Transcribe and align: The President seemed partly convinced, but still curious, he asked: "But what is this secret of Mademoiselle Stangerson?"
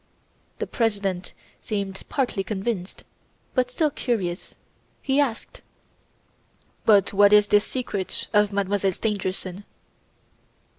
The 0.57 0.65
President 0.65 1.31
seemed 1.61 2.09
partly 2.09 2.43
convinced, 2.43 3.03
but 3.53 3.69
still 3.69 3.91
curious, 3.91 4.55
he 4.99 5.19
asked: 5.19 5.61
"But 6.87 7.13
what 7.13 7.31
is 7.31 7.49
this 7.49 7.65
secret 7.65 8.25
of 8.33 8.51
Mademoiselle 8.51 8.93
Stangerson?" 8.93 9.63